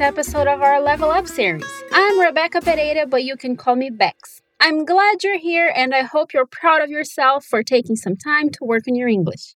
episode 0.00 0.48
of 0.48 0.62
our 0.62 0.80
Level 0.80 1.10
Up 1.10 1.26
series. 1.26 1.64
I'm 1.92 2.18
Rebecca 2.18 2.60
Pereira, 2.60 3.06
but 3.06 3.22
you 3.22 3.36
can 3.36 3.56
call 3.56 3.76
me 3.76 3.90
Bex. 3.90 4.40
I'm 4.60 4.84
glad 4.84 5.22
you're 5.22 5.38
here 5.38 5.72
and 5.74 5.94
I 5.94 6.02
hope 6.02 6.32
you're 6.32 6.46
proud 6.46 6.82
of 6.82 6.90
yourself 6.90 7.44
for 7.44 7.62
taking 7.62 7.96
some 7.96 8.16
time 8.16 8.50
to 8.50 8.64
work 8.64 8.84
on 8.88 8.94
your 8.94 9.08
English. 9.08 9.54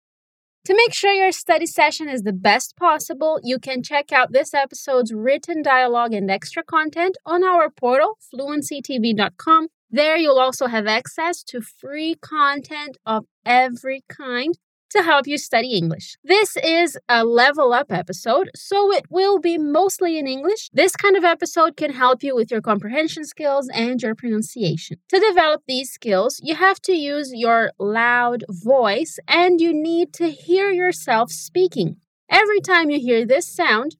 To 0.66 0.74
make 0.74 0.92
sure 0.92 1.12
your 1.12 1.32
study 1.32 1.66
session 1.66 2.08
is 2.08 2.22
the 2.22 2.32
best 2.32 2.76
possible, 2.76 3.40
you 3.42 3.58
can 3.58 3.82
check 3.82 4.12
out 4.12 4.32
this 4.32 4.52
episode's 4.54 5.12
written 5.12 5.62
dialogue 5.62 6.12
and 6.12 6.30
extra 6.30 6.62
content 6.62 7.16
on 7.24 7.42
our 7.42 7.70
portal, 7.70 8.18
fluencytv.com. 8.32 9.68
There, 9.90 10.16
you'll 10.16 10.38
also 10.38 10.66
have 10.66 10.86
access 10.86 11.42
to 11.44 11.62
free 11.62 12.14
content 12.20 12.98
of 13.06 13.24
every 13.46 14.04
kind 14.08 14.58
to 14.90 15.02
help 15.02 15.26
you 15.26 15.38
study 15.38 15.74
English. 15.74 16.16
This 16.24 16.56
is 16.56 16.98
a 17.08 17.24
level 17.24 17.72
up 17.72 17.92
episode, 17.92 18.50
so 18.54 18.92
it 18.92 19.06
will 19.10 19.38
be 19.38 19.58
mostly 19.58 20.18
in 20.18 20.26
English. 20.26 20.70
This 20.72 20.96
kind 20.96 21.16
of 21.16 21.24
episode 21.24 21.76
can 21.76 21.92
help 21.92 22.22
you 22.22 22.34
with 22.34 22.50
your 22.50 22.60
comprehension 22.60 23.24
skills 23.24 23.68
and 23.72 24.02
your 24.02 24.14
pronunciation. 24.14 24.98
To 25.10 25.20
develop 25.20 25.62
these 25.66 25.90
skills, 25.90 26.40
you 26.42 26.54
have 26.54 26.80
to 26.82 26.92
use 26.92 27.32
your 27.34 27.72
loud 27.78 28.44
voice 28.48 29.18
and 29.28 29.60
you 29.60 29.72
need 29.74 30.12
to 30.14 30.30
hear 30.30 30.70
yourself 30.70 31.30
speaking. 31.30 31.96
Every 32.30 32.60
time 32.60 32.90
you 32.90 32.98
hear 32.98 33.26
this 33.26 33.46
sound, 33.46 33.96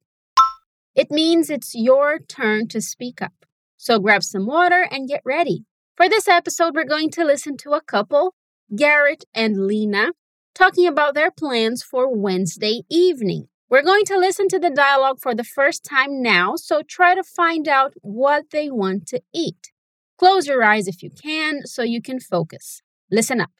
it 0.94 1.10
means 1.10 1.48
it's 1.48 1.74
your 1.74 2.18
turn 2.18 2.68
to 2.68 2.80
speak 2.80 3.22
up. 3.22 3.32
So 3.76 3.98
grab 3.98 4.22
some 4.22 4.46
water 4.46 4.86
and 4.90 5.08
get 5.08 5.22
ready. 5.24 5.64
For 5.96 6.08
this 6.08 6.28
episode, 6.28 6.74
we're 6.74 6.84
going 6.84 7.10
to 7.10 7.24
listen 7.24 7.56
to 7.58 7.72
a 7.72 7.80
couple, 7.80 8.34
Garrett 8.74 9.24
and 9.34 9.66
Lena, 9.66 10.10
talking 10.58 10.88
about 10.88 11.14
their 11.14 11.30
plans 11.30 11.84
for 11.84 12.12
Wednesday 12.12 12.82
evening. 12.90 13.46
We're 13.70 13.82
going 13.82 14.04
to 14.06 14.18
listen 14.18 14.48
to 14.48 14.58
the 14.58 14.70
dialogue 14.70 15.20
for 15.20 15.32
the 15.32 15.44
first 15.44 15.84
time 15.84 16.20
now, 16.20 16.56
so 16.56 16.82
try 16.82 17.14
to 17.14 17.22
find 17.22 17.68
out 17.68 17.94
what 18.02 18.50
they 18.50 18.68
want 18.68 19.06
to 19.08 19.22
eat. 19.32 19.70
Close 20.18 20.48
your 20.48 20.64
eyes 20.64 20.88
if 20.88 21.00
you 21.00 21.10
can 21.10 21.64
so 21.64 21.84
you 21.84 22.02
can 22.02 22.18
focus. 22.18 22.82
Listen 23.08 23.40
up. 23.40 23.50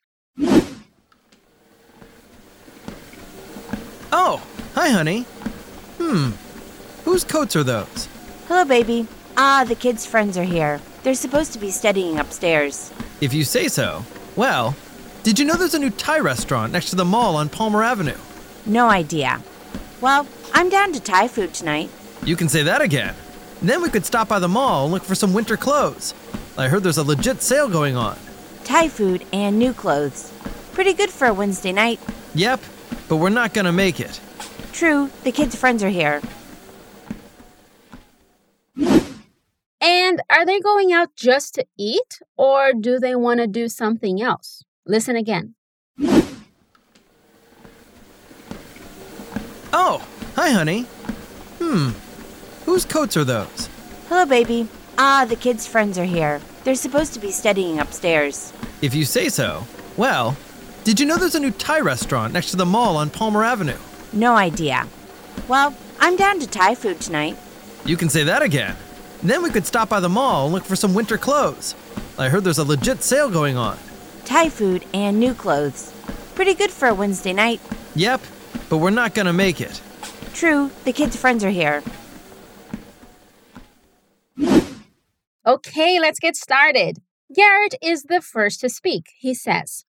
Oh, 4.11 4.43
hi, 4.75 4.89
honey. 4.89 5.23
Hmm, 5.99 6.31
whose 7.05 7.23
coats 7.23 7.55
are 7.55 7.63
those? 7.63 8.09
Hello, 8.49 8.65
baby. 8.65 9.07
Ah, 9.37 9.65
the 9.69 9.77
kids' 9.77 10.05
friends 10.05 10.37
are 10.37 10.43
here. 10.43 10.81
They're 11.05 11.15
supposed 11.15 11.53
to 11.53 11.61
be 11.61 11.71
studying 11.71 12.19
upstairs. 12.19 12.93
If 13.21 13.33
you 13.33 13.45
say 13.45 13.69
so. 13.69 14.05
Well, 14.35 14.75
did 15.29 15.39
you 15.39 15.45
know 15.45 15.57
there's 15.57 15.75
a 15.75 15.79
new 15.79 15.91
Thai 15.91 16.21
restaurant 16.21 16.73
next 16.73 16.89
to 16.89 16.97
the 16.97 17.05
mall 17.05 17.37
on 17.37 17.51
Palmer 17.51 17.83
Avenue? 17.83 18.17
No 18.65 18.89
idea. 18.89 19.43
Well, 20.01 20.27
I'm 20.55 20.71
down 20.71 20.95
to 20.95 21.01
Thai 21.01 21.29
food 21.29 21.53
tonight. 21.53 21.91
You 22.25 22.35
can 22.35 22.49
say 22.49 22.63
that 22.63 22.81
again. 22.81 23.15
Then 23.61 23.83
we 23.83 23.91
could 23.91 24.07
stop 24.07 24.27
by 24.27 24.39
the 24.39 24.49
mall 24.49 24.85
and 24.85 24.93
look 24.95 25.03
for 25.03 25.15
some 25.15 25.35
winter 25.35 25.59
clothes. 25.59 26.15
I 26.57 26.69
heard 26.69 26.83
there's 26.83 26.97
a 26.97 27.03
legit 27.03 27.43
sale 27.43 27.69
going 27.69 27.95
on. 27.95 28.17
Thai 28.65 28.89
food 28.89 29.27
and 29.31 29.59
new 29.59 29.75
clothes. 29.75 30.33
Pretty 30.73 30.95
good 30.95 31.11
for 31.11 31.27
a 31.27 31.35
Wednesday 31.35 31.73
night. 31.73 32.01
Yep, 32.35 32.63
but 33.11 33.17
we're 33.17 33.29
not 33.29 33.53
gonna 33.53 33.71
make 33.71 34.01
it. 34.01 34.19
True, 34.73 35.11
the 35.25 35.33
kids' 35.33 35.55
friends 35.55 35.85
are 35.85 35.91
here. 35.91 36.23
And 39.83 40.23
are 40.31 40.47
they 40.47 40.59
going 40.59 40.95
out 40.95 41.15
just 41.17 41.55
to 41.57 41.67
eat 41.77 42.19
or 42.39 42.73
do 42.73 42.99
they 42.99 43.15
want 43.15 43.41
to 43.41 43.47
do 43.47 43.69
something 43.69 44.23
else? 44.23 44.65
Listen 44.91 45.17
again. 45.17 45.55
Oh, 49.71 50.03
hi, 50.35 50.49
honey. 50.49 50.85
Hmm, 51.59 51.91
whose 52.65 52.87
coats 52.87 53.15
are 53.19 53.25
those? 53.25 53.69
Hello, 54.09 54.25
baby. 54.25 54.67
Ah, 54.97 55.27
the 55.29 55.37
kids' 55.37 55.67
friends 55.67 55.99
are 55.99 56.05
here. 56.05 56.41
They're 56.65 56.75
supposed 56.75 57.13
to 57.13 57.21
be 57.21 57.31
studying 57.31 57.79
upstairs. 57.79 58.55
If 58.81 58.95
you 58.95 59.05
say 59.05 59.29
so. 59.29 59.65
Well, 59.99 60.39
did 60.85 60.99
you 60.99 61.05
know 61.05 61.19
there's 61.19 61.35
a 61.35 61.41
new 61.41 61.51
Thai 61.51 61.81
restaurant 61.81 62.33
next 62.33 62.51
to 62.53 62.57
the 62.57 62.65
mall 62.65 62.97
on 62.97 63.11
Palmer 63.11 63.45
Avenue? 63.45 63.77
No 64.15 64.37
idea. 64.37 64.87
Well, 65.49 65.75
I'm 66.01 66.17
down 66.17 66.41
to 66.41 66.47
Thai 66.47 66.75
food 66.75 66.99
tonight. 66.99 67.37
You 67.85 67.99
can 67.99 68.09
say 68.09 68.25
that 68.25 68.41
again. 68.41 68.75
Then 69.23 69.43
we 69.43 69.51
could 69.51 69.67
stop 69.67 69.91
by 69.91 70.01
the 70.01 70.09
mall 70.09 70.47
and 70.47 70.55
look 70.55 70.65
for 70.65 70.77
some 70.77 70.95
winter 70.95 71.19
clothes. 71.19 71.75
I 72.19 72.31
heard 72.31 72.43
there's 72.43 72.59
a 72.59 72.65
legit 72.65 73.03
sale 73.03 73.29
going 73.29 73.59
on. 73.59 73.79
Thai 74.29 74.51
food 74.51 74.85
and 74.93 75.19
new 75.19 75.33
clothes. 75.33 75.91
Pretty 76.35 76.53
good 76.53 76.71
for 76.71 76.87
a 76.89 76.95
Wednesday 76.95 77.33
night. 77.33 77.63
Yep, 77.95 78.21
but 78.69 78.77
we're 78.77 78.91
not 78.91 79.15
gonna 79.15 79.33
make 79.33 79.59
it. 79.59 79.81
True, 80.35 80.71
the 80.85 80.93
kids' 80.93 81.17
friends 81.17 81.43
are 81.43 81.51
here. 81.51 81.83
Okay, 85.47 85.99
let's 85.99 86.19
get 86.19 86.37
started. 86.37 86.99
Garrett 87.35 87.77
is 87.83 88.03
the 88.03 88.21
first 88.21 88.61
to 88.61 88.69
speak. 88.69 89.07
He 89.19 89.33
says, 89.33 89.87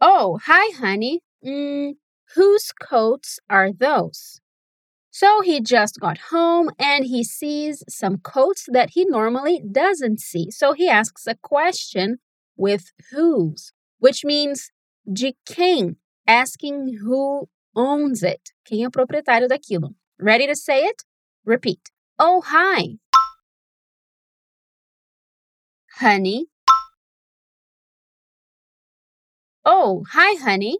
Oh, 0.00 0.40
hi, 0.46 0.74
honey. 0.78 1.20
Mm, 1.44 1.96
whose 2.34 2.72
coats 2.72 3.38
are 3.50 3.70
those? 3.70 4.40
So 5.10 5.42
he 5.42 5.60
just 5.60 6.00
got 6.00 6.30
home 6.30 6.70
and 6.78 7.04
he 7.04 7.22
sees 7.22 7.84
some 7.86 8.16
coats 8.16 8.64
that 8.72 8.92
he 8.94 9.04
normally 9.04 9.60
doesn't 9.70 10.20
see. 10.20 10.50
So 10.50 10.72
he 10.72 10.88
asks 10.88 11.26
a 11.26 11.34
question 11.34 12.16
with 12.56 12.92
whose, 13.10 13.72
which 14.04 14.22
means 14.22 14.70
de 15.10 15.34
quem, 15.46 15.96
asking 16.28 16.98
who 17.00 17.48
owns 17.74 18.22
it. 18.22 18.52
Quem 18.62 18.84
é 18.84 18.86
o 18.86 18.90
proprietário 18.90 19.48
daquilo? 19.48 19.94
Ready 20.20 20.46
to 20.46 20.54
say 20.54 20.84
it? 20.84 21.02
Repeat. 21.46 21.80
Oh, 22.18 22.42
hi. 22.44 22.98
Honey. 26.00 26.48
Oh, 29.64 30.04
hi, 30.10 30.34
honey. 30.38 30.76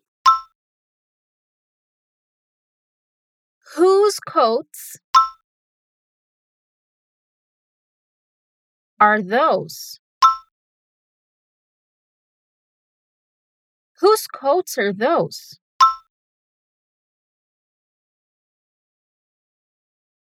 Whose 3.75 4.21
coats 4.21 4.99
are 9.01 9.23
those? 9.23 9.99
Whose 14.05 14.27
coats 14.27 14.77
are 14.77 14.93
those? 14.93 15.59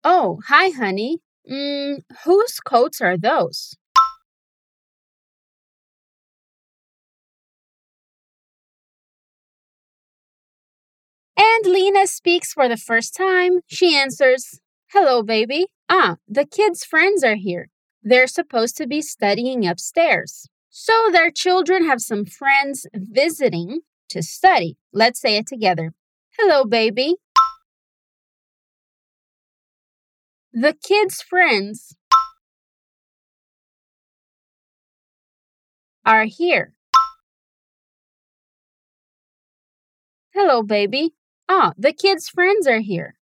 Oh, 0.04 0.38
hi, 0.47 0.69
honey. 0.69 1.19
Mm, 1.50 2.04
whose 2.25 2.60
coats 2.60 3.00
are 3.00 3.19
those? 3.19 3.75
And 11.37 11.66
Lena 11.66 12.06
speaks 12.06 12.53
for 12.53 12.69
the 12.69 12.76
first 12.76 13.16
time. 13.16 13.62
She 13.66 13.97
answers, 13.97 14.60
Hello, 14.93 15.25
baby. 15.25 15.66
Ah, 15.88 16.19
the 16.28 16.47
kids' 16.47 16.84
friends 16.84 17.25
are 17.25 17.34
here. 17.34 17.69
They're 18.00 18.28
supposed 18.28 18.76
to 18.76 18.87
be 18.87 19.03
studying 19.03 19.66
upstairs. 19.66 20.47
So 20.75 21.10
their 21.12 21.31
children 21.31 21.84
have 21.84 22.00
some 22.00 22.25
friends 22.25 22.87
visiting 22.94 23.81
to 24.09 24.22
study. 24.22 24.78
Let's 24.91 25.21
say 25.21 25.37
it 25.37 25.47
together. 25.47 25.93
Hello, 26.38 26.65
baby. 26.65 27.16
The 30.55 30.72
kids' 30.72 31.21
friends 31.21 31.94
are 36.06 36.25
here. 36.25 36.72
Hello, 40.32 40.62
baby. 40.62 41.12
Ah, 41.50 41.75
the 41.76 41.93
kids' 41.93 42.31
friends 42.31 42.67
are 42.67 42.81
here. 42.81 43.17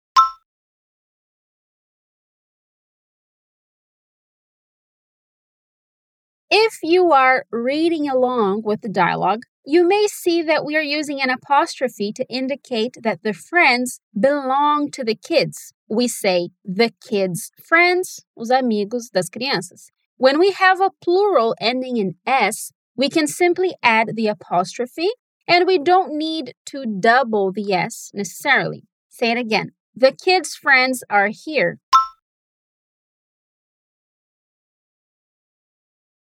If 6.58 6.78
you 6.82 7.12
are 7.12 7.44
reading 7.52 8.08
along 8.08 8.62
with 8.64 8.80
the 8.80 8.88
dialogue, 8.88 9.42
you 9.66 9.86
may 9.86 10.06
see 10.06 10.40
that 10.40 10.64
we 10.64 10.74
are 10.74 10.80
using 10.98 11.20
an 11.20 11.28
apostrophe 11.28 12.12
to 12.14 12.24
indicate 12.30 12.96
that 13.02 13.22
the 13.22 13.34
friends 13.34 14.00
belong 14.18 14.90
to 14.92 15.04
the 15.04 15.14
kids. 15.14 15.74
We 15.86 16.08
say 16.08 16.48
the 16.64 16.92
kids' 17.06 17.50
friends, 17.62 18.24
os 18.38 18.48
amigos 18.48 19.10
das 19.10 19.28
crianças. 19.28 19.90
When 20.16 20.38
we 20.38 20.52
have 20.52 20.80
a 20.80 20.92
plural 21.04 21.54
ending 21.60 21.98
in 21.98 22.14
S, 22.26 22.72
we 22.96 23.10
can 23.10 23.26
simply 23.26 23.74
add 23.82 24.16
the 24.16 24.28
apostrophe 24.28 25.10
and 25.46 25.66
we 25.66 25.76
don't 25.76 26.16
need 26.16 26.54
to 26.72 26.86
double 26.86 27.52
the 27.52 27.74
S 27.74 28.10
necessarily. 28.14 28.84
Say 29.10 29.30
it 29.30 29.36
again. 29.36 29.72
The 29.94 30.12
kids' 30.12 30.54
friends 30.54 31.04
are 31.10 31.28
here. 31.28 31.80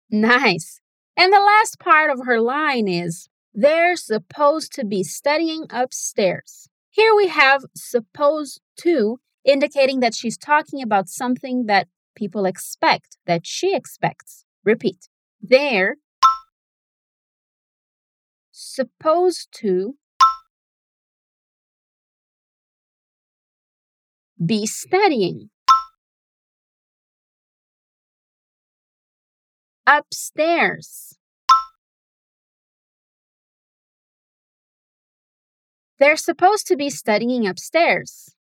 Nice. 0.10 0.80
And 1.18 1.34
the 1.34 1.40
last 1.40 1.80
part 1.80 2.12
of 2.12 2.26
her 2.26 2.40
line 2.40 2.88
is 2.88 3.28
they're 3.54 3.96
supposed 3.96 4.72
to 4.74 4.86
be 4.86 5.04
studying 5.04 5.66
upstairs. 5.70 6.70
Here 6.90 7.14
we 7.16 7.28
have 7.28 7.64
supposed 7.76 8.62
to 8.82 9.20
indicating 9.44 10.00
that 10.02 10.14
she's 10.14 10.38
talking 10.38 10.82
about 10.82 11.10
something 11.10 11.66
that 11.66 11.88
people 12.16 12.46
expect, 12.46 13.18
that 13.26 13.46
she 13.46 13.76
expects. 13.76 14.46
Repeat. 14.64 15.08
They're 15.42 15.96
supposed 18.52 19.50
to 19.60 19.96
be 24.44 24.66
studying. 24.66 25.50
Upstairs. 29.90 31.18
They're 35.98 36.18
supposed 36.18 36.68
to 36.68 36.76
be 36.76 36.90
studying 36.90 37.48
upstairs. 37.48 38.36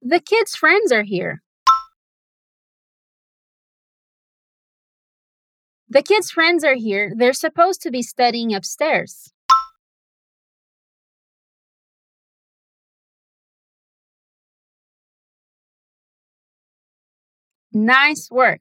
The 0.00 0.20
kids' 0.20 0.56
friends 0.56 0.90
are 0.92 1.02
here. 1.02 1.42
The 5.90 6.02
kids' 6.02 6.30
friends 6.30 6.64
are 6.64 6.74
here. 6.74 7.12
They're 7.14 7.34
supposed 7.34 7.82
to 7.82 7.90
be 7.90 8.00
studying 8.02 8.54
upstairs. 8.54 9.34
Nice 17.72 18.28
work. 18.30 18.60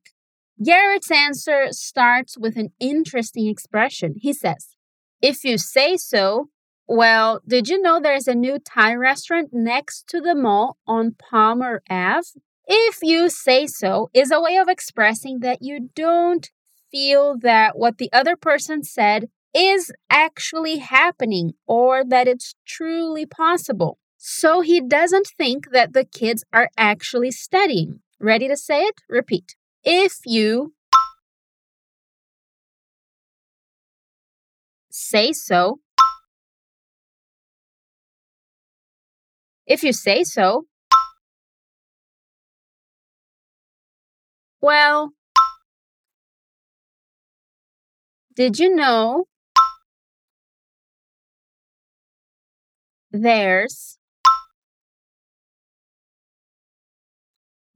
Garrett's 0.63 1.11
answer 1.11 1.67
starts 1.71 2.37
with 2.37 2.57
an 2.57 2.69
interesting 2.79 3.47
expression. 3.47 4.15
He 4.17 4.33
says, 4.33 4.75
If 5.21 5.43
you 5.43 5.57
say 5.57 5.97
so, 5.97 6.49
well, 6.87 7.41
did 7.45 7.67
you 7.67 7.81
know 7.81 7.99
there's 7.99 8.27
a 8.27 8.35
new 8.35 8.59
Thai 8.59 8.95
restaurant 8.95 9.49
next 9.51 10.07
to 10.07 10.21
the 10.21 10.35
mall 10.35 10.77
on 10.87 11.15
Palmer 11.17 11.83
Ave? 11.89 12.27
If 12.65 12.99
you 13.01 13.29
say 13.29 13.67
so 13.67 14.09
is 14.13 14.31
a 14.31 14.41
way 14.41 14.57
of 14.57 14.67
expressing 14.67 15.39
that 15.39 15.61
you 15.61 15.89
don't 15.95 16.49
feel 16.91 17.37
that 17.39 17.77
what 17.77 17.97
the 17.97 18.09
other 18.11 18.35
person 18.35 18.83
said 18.83 19.29
is 19.53 19.91
actually 20.09 20.77
happening 20.77 21.53
or 21.65 22.03
that 22.03 22.27
it's 22.27 22.55
truly 22.65 23.25
possible. 23.25 23.99
So 24.17 24.61
he 24.61 24.81
doesn't 24.81 25.27
think 25.37 25.71
that 25.71 25.93
the 25.93 26.05
kids 26.05 26.43
are 26.51 26.69
actually 26.77 27.31
studying. 27.31 28.01
Ready 28.19 28.47
to 28.47 28.57
say 28.57 28.81
it? 28.81 28.95
Repeat. 29.09 29.55
If 29.83 30.17
you 30.25 30.73
say 34.89 35.33
so, 35.33 35.79
if 39.67 39.83
you 39.83 39.93
say 39.93 40.23
so, 40.23 40.65
well, 44.61 45.13
did 48.35 48.57
you 48.59 48.73
know 48.73 49.25
there's 53.11 53.97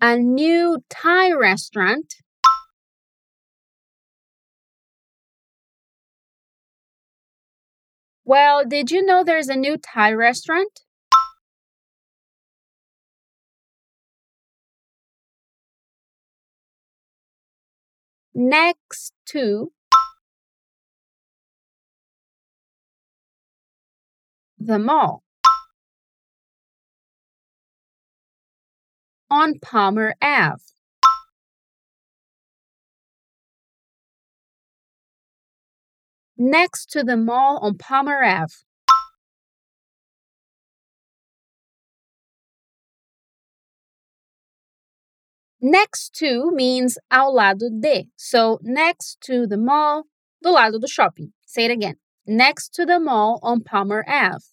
a 0.01 0.17
new 0.17 0.83
Thai 0.89 1.31
restaurant 1.31 2.15
Well, 8.25 8.65
did 8.65 8.91
you 8.91 9.03
know 9.05 9.23
there's 9.23 9.49
a 9.49 9.55
new 9.55 9.77
Thai 9.77 10.13
restaurant? 10.13 10.81
Next 18.33 19.13
to 19.27 19.71
the 24.59 24.79
mall. 24.79 25.23
On 29.31 29.57
Palmer 29.59 30.13
Ave. 30.21 30.61
Next 36.37 36.91
to 36.91 37.03
the 37.03 37.15
mall 37.15 37.59
on 37.61 37.77
Palmer 37.77 38.21
Ave. 38.23 38.53
Next 45.61 46.13
to 46.15 46.51
means 46.51 46.97
ao 47.09 47.31
lado 47.31 47.69
de. 47.69 48.09
So, 48.17 48.59
next 48.63 49.21
to 49.21 49.47
the 49.47 49.57
mall, 49.57 50.07
do 50.41 50.49
lado 50.49 50.79
do 50.79 50.87
shopping. 50.87 51.33
Say 51.45 51.65
it 51.65 51.71
again. 51.71 51.95
Next 52.27 52.73
to 52.73 52.85
the 52.85 52.99
mall 52.99 53.39
on 53.43 53.61
Palmer 53.61 54.03
Ave. 54.07 54.43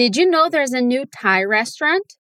Did 0.00 0.16
you 0.16 0.24
know 0.24 0.48
there's 0.48 0.72
a 0.72 0.80
new 0.80 1.04
Thai 1.04 1.44
restaurant? 1.44 2.14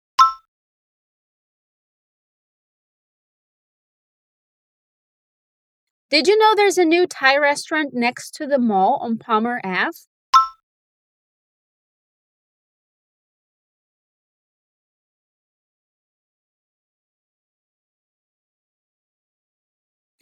Did 6.10 6.28
you 6.28 6.38
know 6.38 6.56
there's 6.58 6.78
a 6.78 6.84
new 6.84 7.08
Thai 7.08 7.38
restaurant 7.38 7.92
next 7.94 8.32
to 8.32 8.48
the 8.48 8.60
mall 8.60 9.00
on 9.02 9.18
Palmer 9.18 9.62
Ave? 9.64 9.92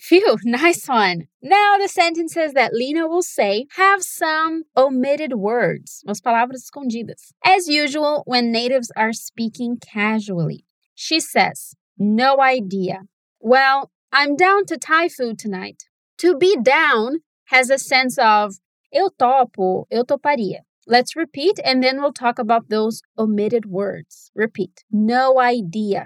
Phew, 0.07 0.38
nice 0.45 0.88
one. 0.88 1.27
Now 1.42 1.75
the 1.77 1.89
sentences 1.89 2.54
that 2.54 2.74
Lena 2.74 3.09
will 3.09 3.21
say 3.21 3.65
have 3.75 4.01
some 4.01 4.63
omitted 4.77 5.33
words, 5.33 6.01
as 6.07 6.21
palavras 6.21 6.63
escondidas. 6.63 7.33
As 7.44 7.68
usual, 7.68 8.24
when 8.25 8.50
natives 8.50 8.89
are 8.95 9.12
speaking 9.12 9.77
casually, 9.77 10.63
she 10.95 11.19
says, 11.19 11.75
no 11.98 12.39
idea. 12.39 13.02
Well, 13.42 13.92
I'm 14.14 14.37
down 14.37 14.66
to 14.68 14.78
Thai 14.78 15.09
food 15.09 15.37
tonight. 15.37 15.83
To 16.19 16.37
be 16.37 16.56
down 16.56 17.18
has 17.47 17.69
a 17.69 17.78
sense 17.78 18.18
of 18.18 18.59
eu 18.94 19.09
topo, 19.19 19.87
eu 19.92 20.06
toparia. 20.06 20.59
Let's 20.87 21.18
repeat 21.18 21.59
and 21.66 21.83
then 21.83 21.99
we'll 21.99 22.14
talk 22.14 22.40
about 22.40 22.69
those 22.69 23.02
omitted 23.18 23.66
words. 23.66 24.31
Repeat. 24.33 24.85
No 24.90 25.37
idea. 25.37 26.06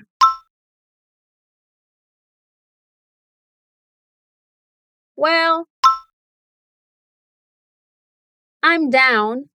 Well, 5.22 5.68
I'm 8.64 8.90
down 8.90 9.50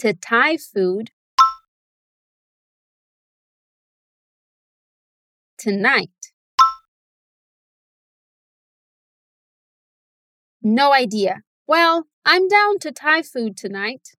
to 0.00 0.12
Thai 0.12 0.58
food 0.58 1.12
tonight. 5.56 6.10
No 10.62 10.92
idea. 10.92 11.40
Well, 11.66 12.04
I'm 12.26 12.48
down 12.48 12.80
to 12.80 12.92
Thai 12.92 13.22
food 13.22 13.56
tonight. 13.56 14.10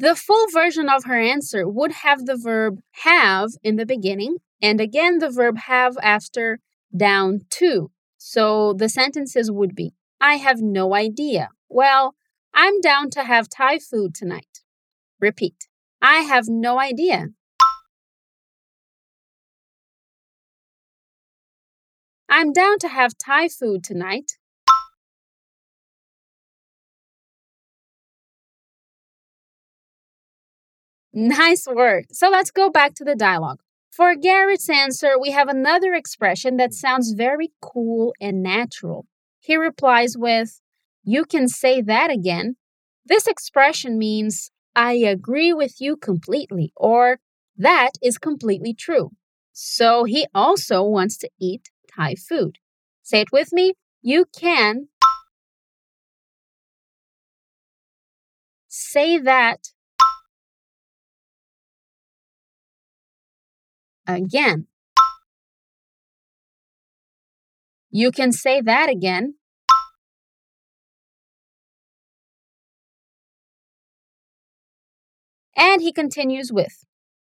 The 0.00 0.16
full 0.16 0.46
version 0.50 0.88
of 0.88 1.04
her 1.04 1.20
answer 1.20 1.68
would 1.68 1.92
have 1.92 2.24
the 2.24 2.34
verb 2.34 2.80
have 3.04 3.50
in 3.62 3.76
the 3.76 3.84
beginning, 3.84 4.38
and 4.62 4.80
again 4.80 5.18
the 5.18 5.28
verb 5.28 5.58
have 5.58 5.98
after 6.02 6.58
down 6.96 7.40
to. 7.58 7.90
So 8.16 8.72
the 8.72 8.88
sentences 8.88 9.50
would 9.50 9.74
be 9.74 9.92
I 10.18 10.36
have 10.36 10.62
no 10.62 10.94
idea. 10.94 11.50
Well, 11.68 12.14
I'm 12.54 12.80
down 12.80 13.10
to 13.10 13.24
have 13.24 13.50
Thai 13.50 13.78
food 13.78 14.14
tonight. 14.14 14.60
Repeat. 15.20 15.68
I 16.00 16.20
have 16.20 16.48
no 16.48 16.80
idea. 16.80 17.26
I'm 22.26 22.54
down 22.54 22.78
to 22.78 22.88
have 22.88 23.18
Thai 23.18 23.48
food 23.48 23.84
tonight. 23.84 24.38
Nice 31.12 31.66
work. 31.66 32.06
So 32.12 32.28
let's 32.30 32.50
go 32.50 32.70
back 32.70 32.94
to 32.94 33.04
the 33.04 33.16
dialogue. 33.16 33.60
For 33.90 34.14
Garrett's 34.14 34.70
answer, 34.70 35.18
we 35.18 35.32
have 35.32 35.48
another 35.48 35.94
expression 35.94 36.56
that 36.58 36.72
sounds 36.72 37.12
very 37.12 37.50
cool 37.60 38.14
and 38.20 38.42
natural. 38.42 39.06
He 39.40 39.56
replies 39.56 40.16
with, 40.16 40.60
You 41.02 41.24
can 41.24 41.48
say 41.48 41.80
that 41.82 42.10
again. 42.10 42.56
This 43.04 43.26
expression 43.26 43.98
means 43.98 44.50
I 44.76 44.92
agree 44.92 45.52
with 45.52 45.80
you 45.80 45.96
completely 45.96 46.72
or 46.76 47.18
that 47.56 47.90
is 48.02 48.16
completely 48.16 48.72
true. 48.72 49.10
So 49.52 50.04
he 50.04 50.26
also 50.32 50.82
wants 50.82 51.18
to 51.18 51.30
eat 51.40 51.70
Thai 51.94 52.14
food. 52.14 52.58
Say 53.02 53.22
it 53.22 53.32
with 53.32 53.52
me. 53.52 53.74
You 54.00 54.26
can 54.32 54.88
say 58.68 59.18
that 59.18 59.68
again. 64.16 64.66
You 67.90 68.12
can 68.12 68.32
say 68.32 68.60
that 68.60 68.88
again. 68.88 69.34
And 75.56 75.82
he 75.82 75.92
continues 75.92 76.52
with, 76.52 76.84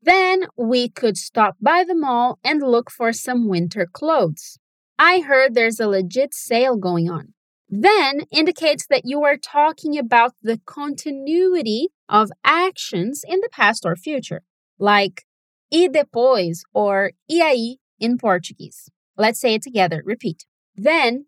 Then 0.01 0.46
we 0.56 0.88
could 0.89 1.18
stop 1.18 1.58
by 1.60 1.84
the 1.84 1.96
mall 1.96 2.39
and 2.44 2.62
look 2.62 2.89
for 2.89 3.12
some 3.12 3.50
winter 3.50 3.88
clothes. 3.92 4.60
I 4.98 5.22
heard 5.22 5.53
there's 5.53 5.80
a 5.80 5.88
legit 5.88 6.34
sale 6.34 6.77
going 6.77 7.10
on. 7.10 7.34
Then 7.68 8.22
indicates 8.32 8.86
that 8.88 9.01
you 9.03 9.24
are 9.24 9.36
talking 9.36 9.98
about 9.98 10.34
the 10.42 10.62
continuity 10.65 11.89
of 12.08 12.30
actions 12.46 13.24
in 13.27 13.39
the 13.42 13.50
past 13.51 13.84
or 13.86 13.96
future, 13.96 14.44
like 14.77 15.25
e 15.74 15.89
depois 15.89 16.62
or 16.72 17.13
e 17.27 17.42
aí 17.42 17.77
in 18.00 18.15
Portuguese. 18.18 18.92
Let's 19.18 19.39
say 19.39 19.56
it 19.56 19.63
together. 19.63 20.03
Repeat. 20.06 20.46
Then 20.75 21.25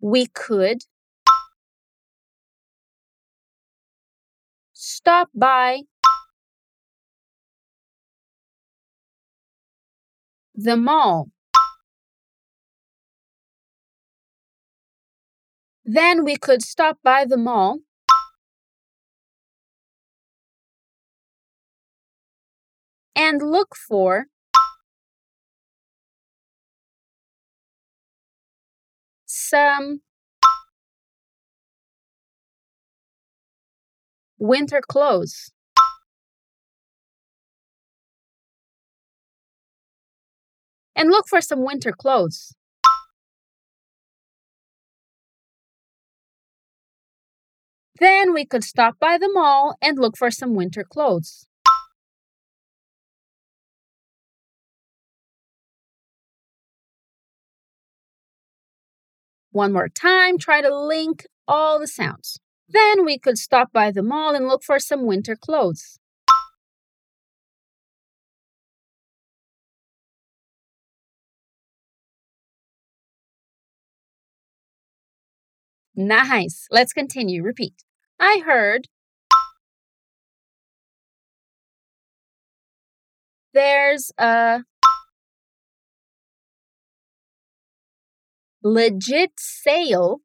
we 0.00 0.26
could 0.26 0.82
stop 4.74 5.30
by 5.34 5.80
the 10.54 10.76
mall. 10.76 11.30
Then 15.86 16.22
we 16.22 16.36
could 16.36 16.62
stop 16.62 16.98
by 17.02 17.24
the 17.24 17.38
mall 17.38 17.78
and 23.18 23.42
look 23.42 23.74
for 23.74 24.26
some 29.26 30.02
winter 34.38 34.80
clothes. 34.80 35.50
And 40.94 41.10
look 41.10 41.26
for 41.28 41.40
some 41.40 41.64
winter 41.64 41.90
clothes. 41.90 42.54
Then 47.98 48.32
we 48.32 48.44
could 48.44 48.62
stop 48.62 49.00
by 49.00 49.18
the 49.18 49.28
mall 49.32 49.76
and 49.82 49.98
look 49.98 50.16
for 50.16 50.30
some 50.30 50.54
winter 50.54 50.84
clothes. 50.84 51.47
One 59.50 59.72
more 59.72 59.88
time, 59.88 60.38
try 60.38 60.60
to 60.60 60.74
link 60.74 61.26
all 61.46 61.78
the 61.78 61.86
sounds. 61.86 62.38
Then 62.68 63.04
we 63.04 63.18
could 63.18 63.38
stop 63.38 63.72
by 63.72 63.90
the 63.90 64.02
mall 64.02 64.34
and 64.34 64.46
look 64.46 64.62
for 64.62 64.78
some 64.78 65.06
winter 65.06 65.36
clothes. 65.36 65.98
Nice. 75.96 76.68
Let's 76.70 76.92
continue. 76.92 77.42
Repeat. 77.42 77.82
I 78.20 78.42
heard 78.46 78.86
there's 83.52 84.12
a 84.18 84.62
legit 88.62 89.32
sale 89.38 90.20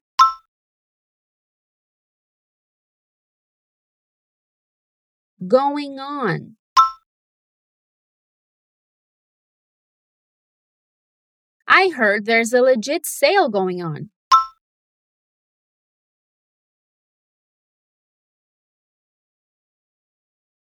going 5.47 5.99
on. 5.99 6.55
I 11.67 11.89
heard 11.89 12.25
there's 12.25 12.53
a 12.53 12.61
legit 12.61 13.05
sale 13.05 13.49
going 13.49 13.81
on. 13.81 14.09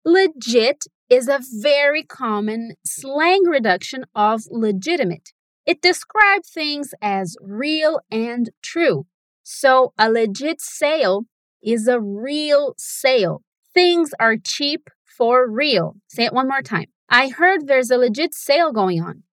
Legit 0.03 0.85
is 1.09 1.27
a 1.27 1.39
very 1.61 2.03
common 2.03 2.75
slang 2.85 3.43
reduction 3.43 4.05
of 4.15 4.43
legitimate. 4.49 5.31
It 5.65 5.81
describes 5.81 6.49
things 6.49 6.93
as 7.01 7.37
real 7.41 8.01
and 8.09 8.49
true. 8.61 9.05
So, 9.43 9.93
a 9.97 10.09
legit 10.09 10.61
sale 10.61 11.25
is 11.61 11.87
a 11.87 11.99
real 11.99 12.73
sale. 12.77 13.43
Things 13.73 14.11
are 14.19 14.37
cheap 14.37 14.89
for 15.05 15.49
real. 15.49 15.95
Say 16.07 16.25
it 16.25 16.33
one 16.33 16.47
more 16.47 16.61
time. 16.61 16.87
I 17.09 17.29
heard 17.29 17.67
there's 17.67 17.91
a 17.91 17.97
legit 17.97 18.33
sale 18.33 18.71
going 18.71 19.01
on. 19.01 19.23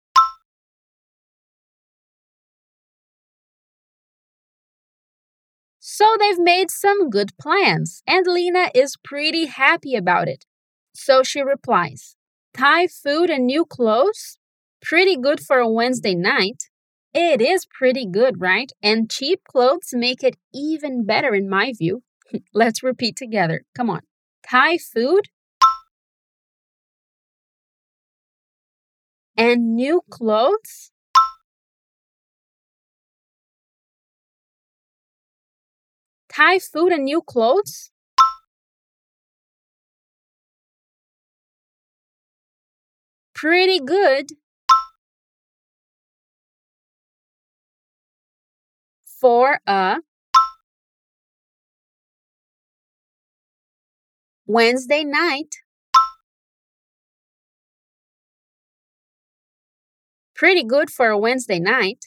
So 5.80 6.16
they've 6.18 6.38
made 6.38 6.70
some 6.70 7.08
good 7.08 7.30
plans, 7.40 8.02
and 8.06 8.26
Lena 8.26 8.70
is 8.75 8.97
pretty 9.02 9.47
happy 9.47 9.94
about 9.94 10.28
it. 10.28 10.44
So 10.92 11.23
she 11.23 11.40
replies, 11.40 12.14
Thai 12.52 12.88
food 12.88 13.30
and 13.30 13.47
new 13.47 13.64
clothes? 13.64 14.38
Pretty 14.88 15.18
good 15.18 15.40
for 15.40 15.59
a 15.59 15.68
Wednesday 15.71 16.14
night. 16.14 16.62
It 17.12 17.42
is 17.42 17.66
pretty 17.66 18.07
good, 18.07 18.40
right? 18.40 18.73
And 18.83 19.11
cheap 19.11 19.42
clothes 19.45 19.90
make 19.92 20.25
it 20.25 20.37
even 20.54 21.04
better, 21.04 21.35
in 21.35 21.47
my 21.47 21.75
view. 21.76 22.04
Let's 22.54 22.83
repeat 22.83 23.14
together. 23.14 23.64
Come 23.76 23.90
on. 23.90 24.00
Thai 24.50 24.78
food 24.78 25.25
and 29.37 29.76
new 29.76 30.00
clothes? 30.09 30.90
Thai 36.33 36.59
food 36.61 36.92
and 36.92 37.04
new 37.04 37.21
clothes? 37.21 37.90
Pretty 43.35 43.80
good. 43.80 44.30
For 49.20 49.58
a 49.66 49.96
Wednesday 54.46 55.02
night. 55.02 55.56
Pretty 60.37 60.62
good 60.62 60.88
for 60.88 61.08
a 61.08 61.18
Wednesday 61.18 61.58
night. 61.58 62.04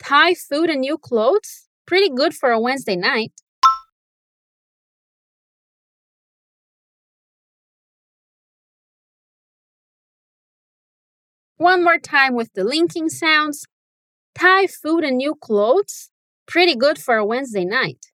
Thai 0.00 0.34
food 0.34 0.70
and 0.70 0.80
new 0.80 0.98
clothes? 0.98 1.68
Pretty 1.86 2.10
good 2.10 2.34
for 2.34 2.50
a 2.50 2.58
Wednesday 2.58 2.96
night. 2.96 3.32
One 11.58 11.82
more 11.82 11.98
time 11.98 12.34
with 12.34 12.52
the 12.54 12.62
linking 12.62 13.08
sounds. 13.08 13.66
Thai 14.34 14.68
food 14.68 15.02
and 15.02 15.16
new 15.16 15.34
clothes? 15.34 16.10
Pretty 16.46 16.76
good 16.76 16.98
for 16.98 17.16
a 17.16 17.26
Wednesday 17.26 17.64
night. 17.64 18.06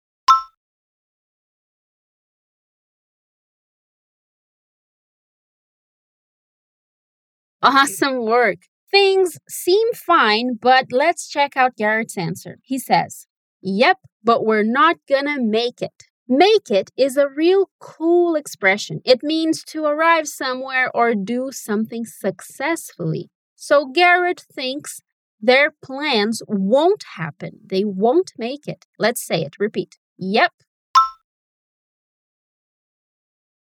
Awesome 7.62 8.24
work. 8.24 8.60
Things 8.90 9.38
seem 9.46 9.92
fine, 9.92 10.54
but 10.60 10.86
let's 10.90 11.28
check 11.28 11.54
out 11.54 11.76
Garrett's 11.76 12.16
answer. 12.16 12.58
He 12.62 12.78
says, 12.78 13.26
Yep, 13.60 13.98
but 14.22 14.46
we're 14.46 14.62
not 14.62 14.96
gonna 15.06 15.38
make 15.38 15.82
it. 15.82 16.04
Make 16.26 16.70
it 16.70 16.90
is 16.96 17.18
a 17.18 17.28
real 17.28 17.68
cool 17.78 18.36
expression. 18.36 19.02
It 19.04 19.22
means 19.22 19.62
to 19.64 19.84
arrive 19.84 20.28
somewhere 20.28 20.90
or 20.94 21.14
do 21.14 21.50
something 21.52 22.06
successfully. 22.06 23.30
So 23.66 23.86
Garrett 23.86 24.42
thinks 24.54 25.00
their 25.40 25.70
plans 25.82 26.42
won't 26.46 27.02
happen. 27.16 27.60
They 27.64 27.82
won't 27.82 28.32
make 28.36 28.68
it. 28.68 28.84
Let's 28.98 29.24
say 29.24 29.40
it. 29.40 29.54
Repeat. 29.58 29.96
Yep. 30.18 30.52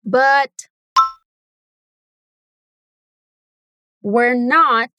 But 0.05 0.51
we're 4.03 4.35
not 4.35 4.91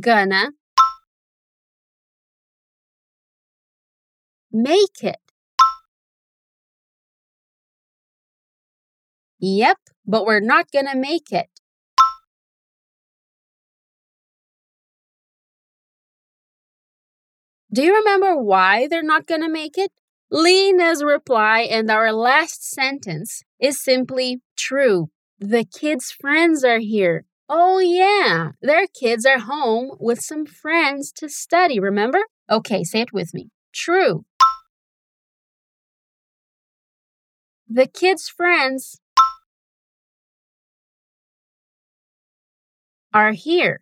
gonna 0.00 0.52
make 4.50 5.02
it. 5.02 5.20
Yep, 9.40 9.78
but 10.06 10.24
we're 10.24 10.40
not 10.40 10.70
gonna 10.72 10.96
make 10.96 11.32
it. 11.32 11.48
Do 17.72 17.82
you 17.82 17.94
remember 17.96 18.36
why 18.36 18.86
they're 18.86 19.02
not 19.02 19.26
gonna 19.26 19.48
make 19.48 19.76
it? 19.76 19.90
Lena's 20.30 21.02
reply 21.02 21.60
and 21.62 21.90
our 21.90 22.12
last 22.12 22.68
sentence 22.68 23.42
is 23.60 23.82
simply 23.82 24.40
true. 24.56 25.10
The 25.38 25.64
kids' 25.64 26.12
friends 26.12 26.64
are 26.64 26.78
here. 26.78 27.24
Oh, 27.48 27.78
yeah, 27.78 28.52
their 28.62 28.86
kids 28.86 29.26
are 29.26 29.40
home 29.40 29.96
with 30.00 30.20
some 30.20 30.46
friends 30.46 31.12
to 31.16 31.28
study, 31.28 31.78
remember? 31.78 32.20
Okay, 32.50 32.84
say 32.84 33.00
it 33.02 33.12
with 33.12 33.34
me. 33.34 33.50
True. 33.72 34.24
The 37.68 37.86
kids' 37.86 38.28
friends 38.28 39.00
are 43.14 43.32
here. 43.32 43.80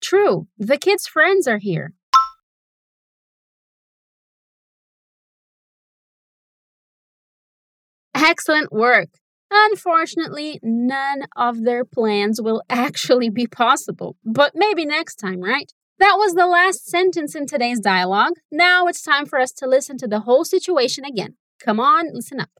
True, 0.00 0.46
the 0.56 0.78
kids' 0.78 1.08
friends 1.08 1.48
are 1.48 1.58
here. 1.58 1.92
Excellent 8.14 8.72
work. 8.72 9.08
Unfortunately, 9.50 10.60
none 10.62 11.24
of 11.36 11.64
their 11.64 11.84
plans 11.84 12.40
will 12.40 12.62
actually 12.70 13.28
be 13.28 13.46
possible, 13.46 14.16
but 14.24 14.52
maybe 14.54 14.86
next 14.86 15.16
time, 15.16 15.40
right? 15.40 15.72
That 15.98 16.16
was 16.18 16.34
the 16.34 16.46
last 16.46 16.86
sentence 16.86 17.34
in 17.34 17.46
today's 17.46 17.80
dialogue. 17.80 18.34
Now 18.52 18.86
it's 18.86 19.02
time 19.02 19.26
for 19.26 19.40
us 19.40 19.50
to 19.52 19.66
listen 19.66 19.98
to 19.98 20.06
the 20.06 20.20
whole 20.20 20.44
situation 20.44 21.04
again. 21.04 21.36
Come 21.58 21.80
on, 21.80 22.12
listen 22.12 22.38
up. 22.38 22.50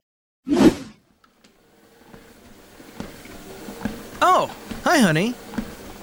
Oh, 4.29 4.53
hi, 4.83 4.97
honey. 4.97 5.31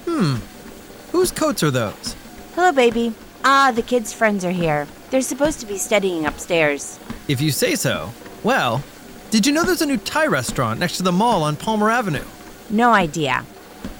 Hmm. 0.05 0.37
Whose 1.11 1.29
coats 1.29 1.61
are 1.61 1.69
those? 1.69 2.15
Hello, 2.55 2.71
baby. 2.71 3.13
Ah, 3.43 3.71
the 3.71 3.83
kids' 3.83 4.13
friends 4.13 4.43
are 4.43 4.51
here. 4.51 4.87
They're 5.11 5.21
supposed 5.21 5.59
to 5.59 5.67
be 5.67 5.77
studying 5.77 6.25
upstairs. 6.25 6.99
If 7.27 7.39
you 7.39 7.51
say 7.51 7.75
so. 7.75 8.09
Well, 8.41 8.83
did 9.29 9.45
you 9.45 9.53
know 9.53 9.63
there's 9.63 9.83
a 9.83 9.85
new 9.85 9.97
Thai 9.97 10.25
restaurant 10.25 10.79
next 10.79 10.97
to 10.97 11.03
the 11.03 11.11
mall 11.11 11.43
on 11.43 11.55
Palmer 11.55 11.91
Avenue? 11.91 12.25
No 12.71 12.93
idea. 12.93 13.45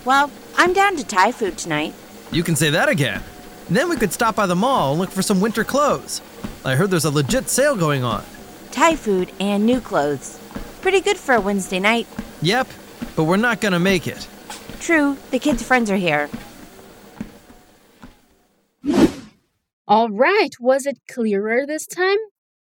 Well, 0.05 0.31
I'm 0.57 0.73
down 0.73 0.95
to 0.95 1.05
Thai 1.05 1.31
food 1.31 1.55
tonight. 1.55 1.93
You 2.31 2.41
can 2.41 2.55
say 2.55 2.71
that 2.71 2.89
again. 2.89 3.21
Then 3.69 3.89
we 3.89 3.95
could 3.95 4.11
stop 4.11 4.35
by 4.35 4.47
the 4.47 4.55
mall 4.55 4.93
and 4.93 4.99
look 4.99 5.11
for 5.11 5.21
some 5.21 5.39
winter 5.39 5.63
clothes. 5.63 6.19
I 6.65 6.73
heard 6.73 6.89
there's 6.89 7.05
a 7.05 7.11
legit 7.11 7.47
sale 7.47 7.75
going 7.75 8.03
on. 8.03 8.25
Thai 8.71 8.95
food 8.95 9.31
and 9.39 9.67
new 9.67 9.79
clothes. 9.79 10.39
Pretty 10.81 10.99
good 10.99 11.17
for 11.17 11.35
a 11.35 11.41
Wednesday 11.41 11.79
night. 11.79 12.07
Yep, 12.41 12.67
but 13.15 13.23
we're 13.25 13.37
not 13.37 13.61
gonna 13.61 13.79
make 13.79 14.07
it. 14.07 14.27
True, 14.79 15.17
the 15.31 15.39
kids' 15.39 15.63
friends 15.63 15.89
are 15.89 15.97
here. 15.97 16.29
All 19.87 20.09
right, 20.09 20.49
was 20.59 20.85
it 20.85 20.97
clearer 21.07 21.65
this 21.65 21.85
time? 21.85 22.17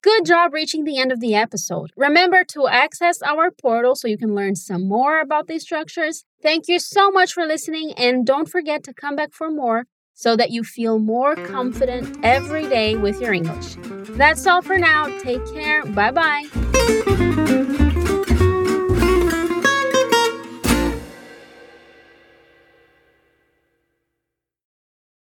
Good 0.01 0.25
job 0.25 0.53
reaching 0.53 0.85
the 0.85 0.97
end 0.97 1.11
of 1.11 1.19
the 1.19 1.35
episode. 1.35 1.91
Remember 1.97 2.45
to 2.45 2.67
access 2.67 3.21
our 3.21 3.51
portal 3.51 3.95
so 3.95 4.07
you 4.07 4.17
can 4.17 4.33
learn 4.33 4.55
some 4.55 4.87
more 4.87 5.19
about 5.19 5.47
these 5.47 5.63
structures. 5.63 6.23
Thank 6.41 6.69
you 6.69 6.79
so 6.79 7.11
much 7.11 7.33
for 7.33 7.45
listening, 7.45 7.91
and 7.97 8.25
don't 8.25 8.47
forget 8.47 8.85
to 8.85 8.93
come 8.93 9.17
back 9.17 9.33
for 9.33 9.51
more 9.51 9.85
so 10.13 10.37
that 10.37 10.51
you 10.51 10.63
feel 10.63 10.99
more 10.99 11.35
confident 11.35 12.17
every 12.23 12.67
day 12.67 12.95
with 12.95 13.19
your 13.19 13.33
English. 13.33 13.75
That's 14.17 14.47
all 14.47 14.61
for 14.61 14.77
now. 14.77 15.07
Take 15.19 15.45
care. 15.53 15.85
Bye 15.85 16.11
bye. 16.11 16.45